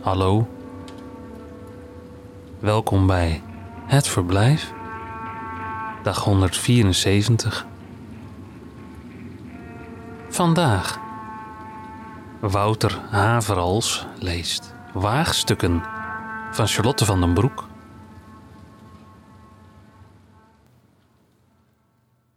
[0.00, 0.48] Hallo.
[2.58, 3.42] Welkom bij
[3.86, 4.72] Het Verblijf.
[6.02, 7.66] Dag 174.
[10.28, 11.00] Vandaag.
[12.40, 15.82] Wouter Haverals leest Waagstukken
[16.50, 17.68] van Charlotte van den Broek.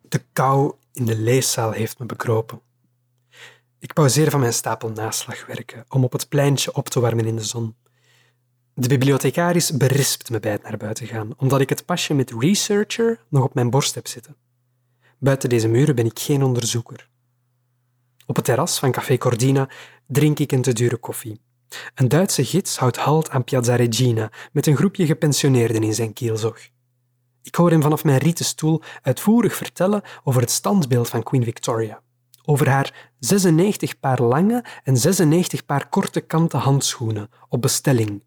[0.00, 2.60] De kou in de leeszaal heeft me bekropen.
[3.82, 7.44] Ik pauzeer van mijn stapel naslagwerken om op het pleintje op te warmen in de
[7.44, 7.76] zon.
[8.74, 13.20] De bibliothecaris berispt me bij het naar buiten gaan, omdat ik het pasje met researcher
[13.28, 14.36] nog op mijn borst heb zitten.
[15.18, 17.08] Buiten deze muren ben ik geen onderzoeker.
[18.26, 19.68] Op het terras van Café Cordina
[20.06, 21.40] drink ik een te dure koffie.
[21.94, 26.58] Een Duitse gids houdt halt aan Piazza Regina met een groepje gepensioneerden in zijn kielzog.
[27.42, 32.01] Ik hoor hem vanaf mijn rieten stoel uitvoerig vertellen over het standbeeld van Queen Victoria.
[32.44, 38.22] Over haar 96 paar lange en 96 paar korte kanten handschoenen op bestelling.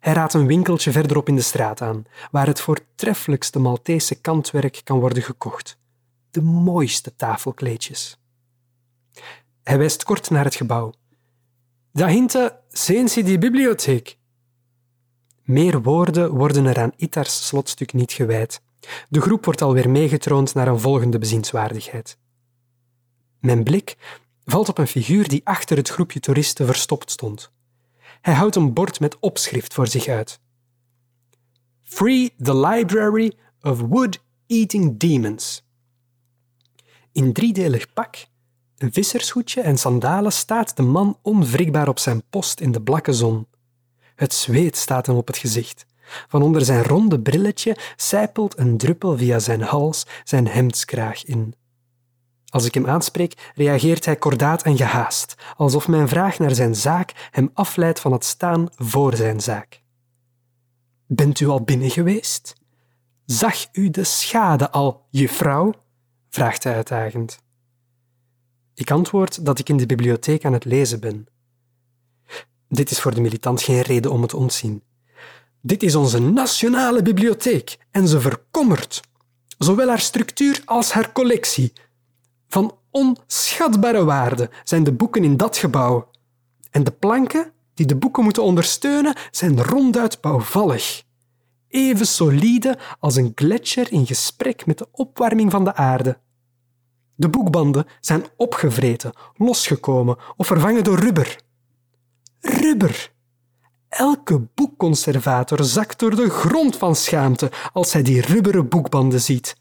[0.00, 5.00] Hij raadt een winkeltje verderop in de straat aan, waar het voortreffelijkste Maltese kantwerk kan
[5.00, 5.78] worden gekocht.
[6.30, 8.18] De mooiste tafelkleedjes.
[9.62, 10.92] Hij wijst kort naar het gebouw.
[11.92, 14.18] Dahinter zien Sie die bibliotheek.
[15.42, 18.62] Meer woorden worden er aan Itars slotstuk niet gewijd.
[19.08, 22.18] De groep wordt alweer meegetroond naar een volgende bezienswaardigheid.
[23.40, 23.96] Mijn blik
[24.44, 27.50] valt op een figuur die achter het groepje toeristen verstopt stond.
[28.20, 30.40] Hij houdt een bord met opschrift voor zich uit.
[31.82, 35.68] Free the Library of Wood-Eating Demons.
[37.12, 38.26] In driedelig pak,
[38.76, 43.46] een vissershoedje en sandalen staat de man onwrikbaar op zijn post in de blakke zon.
[44.14, 45.86] Het zweet staat hem op het gezicht.
[46.28, 51.54] Van onder zijn ronde brilletje sijpelt een druppel via zijn hals zijn hemdskraag in.
[52.50, 57.28] Als ik hem aanspreek, reageert hij kordaat en gehaast, alsof mijn vraag naar zijn zaak
[57.30, 59.82] hem afleidt van het staan voor zijn zaak.
[61.06, 62.54] Bent u al binnen geweest?
[63.24, 65.74] Zag u de schade al, juffrouw?
[66.28, 67.38] vraagt hij uitdagend.
[68.74, 71.26] Ik antwoord dat ik in de bibliotheek aan het lezen ben.
[72.68, 74.82] Dit is voor de militant geen reden om het ontzien.
[75.60, 79.00] Dit is onze nationale bibliotheek en ze verkommert.
[79.58, 81.72] Zowel haar structuur als haar collectie.
[82.50, 86.10] Van onschatbare waarde zijn de boeken in dat gebouw.
[86.70, 91.02] En de planken die de boeken moeten ondersteunen zijn ronduit bouwvallig.
[91.68, 96.18] Even solide als een gletsjer in gesprek met de opwarming van de aarde.
[97.14, 101.40] De boekbanden zijn opgevreten, losgekomen of vervangen door rubber.
[102.40, 103.12] Rubber!
[103.88, 109.59] Elke boekconservator zakt door de grond van schaamte als hij die rubberen boekbanden ziet.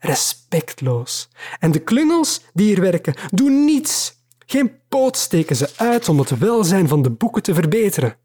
[0.00, 1.28] Respectloos.
[1.58, 4.18] En de klungels die hier werken doen niets.
[4.46, 8.16] Geen poot steken ze uit om het welzijn van de boeken te verbeteren.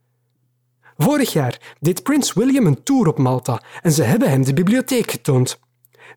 [0.97, 5.11] Vorig jaar deed prins William een tour op Malta en ze hebben hem de bibliotheek
[5.11, 5.59] getoond.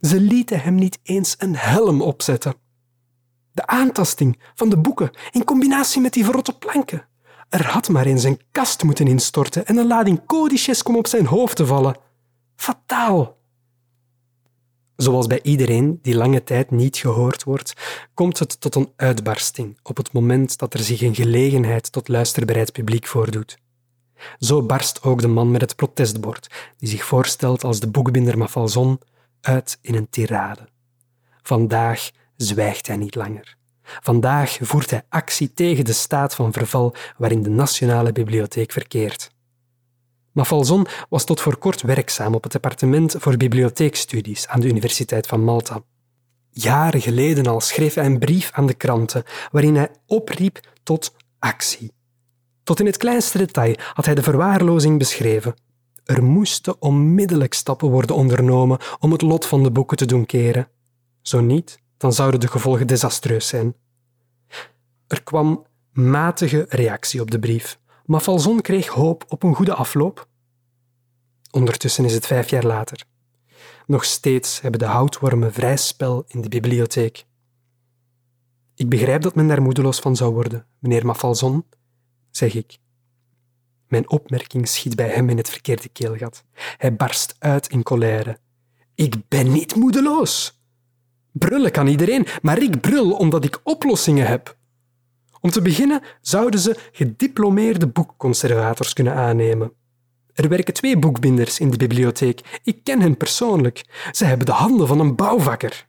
[0.01, 2.55] Ze lieten hem niet eens een helm opzetten.
[3.53, 7.09] De aantasting van de boeken in combinatie met die verrotte planken.
[7.49, 11.27] Er had maar eens een kast moeten instorten en een lading codices kon op zijn
[11.27, 11.97] hoofd te vallen.
[12.57, 13.38] Fataal.
[15.03, 17.73] Zoals bij iedereen die lange tijd niet gehoord wordt,
[18.15, 22.73] komt het tot een uitbarsting op het moment dat er zich een gelegenheid tot luisterbereid
[22.73, 23.59] publiek voordoet.
[24.39, 29.01] Zo barst ook de man met het protestbord, die zich voorstelt als de boekbinder Mafalzon,
[29.41, 30.69] uit in een tirade.
[31.43, 33.57] Vandaag zwijgt hij niet langer.
[33.83, 39.31] Vandaag voert hij actie tegen de staat van verval waarin de Nationale Bibliotheek verkeert.
[40.39, 45.45] Mafalzon was tot voor kort werkzaam op het departement voor bibliotheekstudies aan de Universiteit van
[45.45, 45.83] Malta.
[46.51, 51.93] Jaren geleden al schreef hij een brief aan de kranten waarin hij opriep tot actie.
[52.63, 55.55] Tot in het kleinste detail had hij de verwaarlozing beschreven.
[56.05, 60.69] Er moesten onmiddellijk stappen worden ondernomen om het lot van de boeken te doen keren.
[61.23, 63.75] Zo niet, dan zouden de gevolgen desastreus zijn.
[65.07, 68.25] Er kwam matige reactie op de brief, maar
[68.63, 70.29] kreeg hoop op een goede afloop.
[71.51, 73.05] Ondertussen is het vijf jaar later.
[73.87, 77.25] Nog steeds hebben de houtwormen vrij spel in de bibliotheek.
[78.75, 81.65] Ik begrijp dat men daar moedeloos van zou worden, meneer Mafalzon,
[82.31, 82.79] zeg ik.
[83.89, 86.45] Mijn opmerking schiet bij hem in het verkeerde keelgat.
[86.77, 88.39] Hij barst uit in colère.
[88.95, 90.61] Ik ben niet moedeloos.
[91.33, 94.58] Brullen kan iedereen, maar ik brul omdat ik oplossingen heb.
[95.41, 99.73] Om te beginnen zouden ze gediplomeerde boekconservators kunnen aannemen.
[100.35, 102.61] Er werken twee boekbinders in de bibliotheek.
[102.63, 103.85] Ik ken hen persoonlijk.
[104.13, 105.87] Ze hebben de handen van een bouwvakker.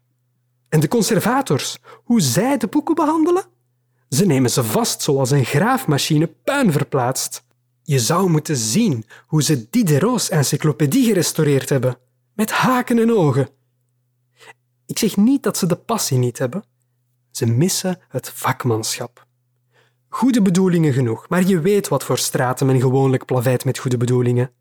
[0.69, 3.43] En de conservators, hoe zij de boeken behandelen?
[4.09, 7.43] Ze nemen ze vast zoals een graafmachine puin verplaatst.
[7.83, 11.97] Je zou moeten zien hoe ze Diderot's encyclopedie gerestaureerd hebben,
[12.33, 13.49] met haken en ogen.
[14.85, 16.63] Ik zeg niet dat ze de passie niet hebben.
[17.31, 19.27] Ze missen het vakmanschap.
[20.09, 24.51] Goede bedoelingen genoeg, maar je weet wat voor straten men gewoonlijk plaveit met goede bedoelingen.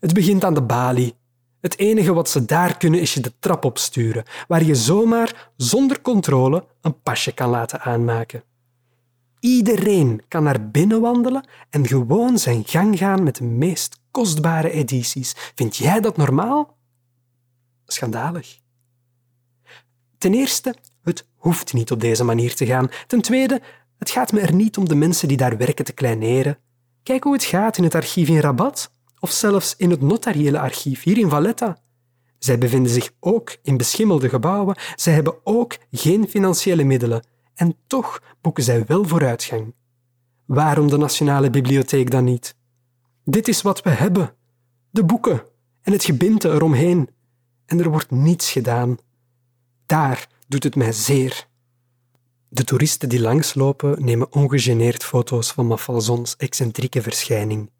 [0.00, 1.14] Het begint aan de balie.
[1.60, 6.00] Het enige wat ze daar kunnen is je de trap opsturen, waar je zomaar, zonder
[6.00, 8.42] controle, een pasje kan laten aanmaken.
[9.40, 15.32] Iedereen kan naar binnen wandelen en gewoon zijn gang gaan met de meest kostbare edities.
[15.54, 16.76] Vind jij dat normaal?
[17.86, 18.58] Schandalig.
[20.18, 22.88] Ten eerste, het hoeft niet op deze manier te gaan.
[23.06, 23.60] Ten tweede,
[23.98, 26.58] het gaat me er niet om de mensen die daar werken te kleineren.
[27.02, 31.02] Kijk hoe het gaat in het archief in Rabat of zelfs in het notariële archief
[31.02, 31.78] hier in Valletta.
[32.38, 37.24] Zij bevinden zich ook in beschimmelde gebouwen, zij hebben ook geen financiële middelen
[37.54, 39.74] en toch boeken zij wel vooruitgang.
[40.44, 42.56] Waarom de Nationale Bibliotheek dan niet?
[43.24, 44.34] Dit is wat we hebben:
[44.90, 45.42] de boeken
[45.82, 47.08] en het gebinte eromheen.
[47.66, 48.96] En er wordt niets gedaan.
[49.86, 51.48] Daar doet het mij zeer.
[52.54, 57.70] De toeristen die langslopen nemen ongegeneerd foto's van Mafalzons excentrieke verschijning.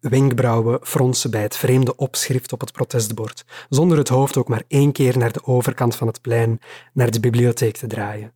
[0.00, 4.92] Wenkbrauwen fronsen bij het vreemde opschrift op het protestbord, zonder het hoofd ook maar één
[4.92, 6.60] keer naar de overkant van het plein,
[6.92, 8.32] naar de bibliotheek te draaien.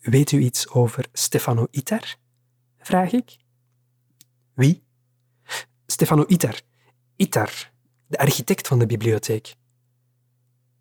[0.00, 2.16] Weet u iets over Stefano Itar?
[2.78, 3.36] vraag ik.
[4.54, 4.82] Wie?
[5.86, 6.60] Stefano Itar.
[7.16, 7.70] Itar,
[8.06, 9.54] de architect van de bibliotheek.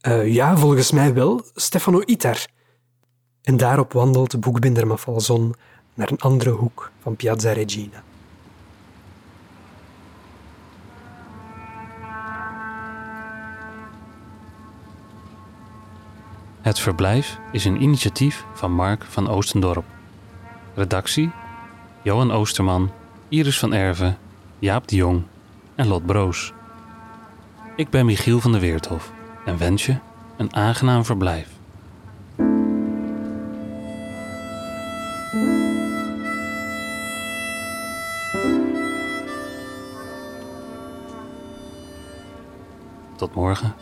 [0.07, 2.59] Uh, ja, volgens mij wel, Stefano Itar.
[3.41, 5.55] En daarop wandelt boekbinder Mafalzon
[5.93, 8.03] naar een andere hoek van Piazza Regina.
[16.61, 19.85] Het verblijf is een initiatief van Mark van Oostendorp.
[20.73, 21.31] Redactie:
[22.01, 22.91] Johan Oosterman,
[23.29, 24.17] Iris van Erven,
[24.59, 25.23] Jaap de Jong
[25.75, 26.53] en Lot Broos.
[27.75, 29.11] Ik ben Michiel van der Weerthof
[29.45, 29.97] en wens je
[30.37, 31.60] een aangenaam verblijf.
[43.21, 43.73] Tot morgen.